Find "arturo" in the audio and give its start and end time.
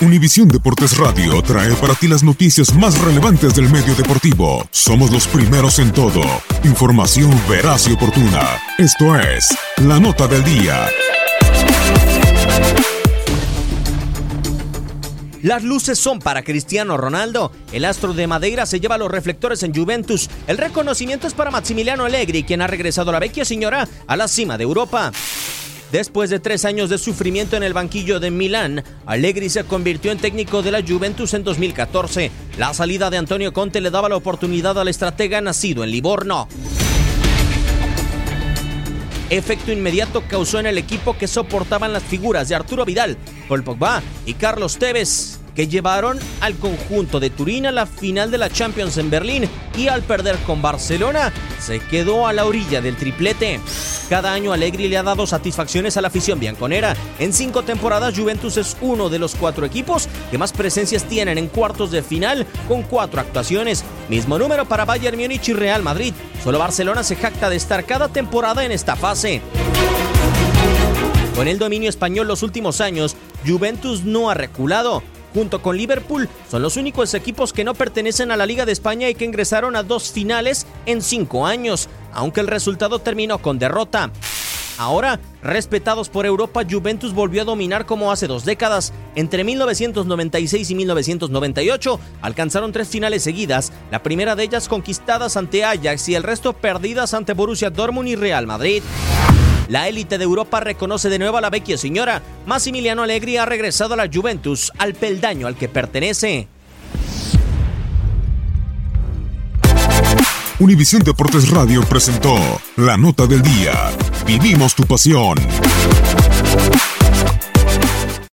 42.54-42.84